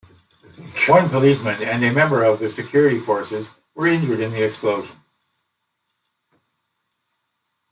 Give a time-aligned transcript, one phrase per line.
[0.87, 4.99] One policeman and a member of the security forces were injured in the explosion.